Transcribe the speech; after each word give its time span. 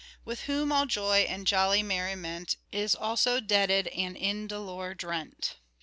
With 0.25 0.45
whom 0.45 0.71
all 0.71 0.87
joy 0.87 1.27
and 1.29 1.45
jolly 1.45 1.83
merriment 1.83 2.55
Is 2.71 2.95
also 2.95 3.39
deaded 3.39 3.85
and 3.89 4.17
in 4.17 4.47
doleur 4.47 4.95
drent. 4.95 5.51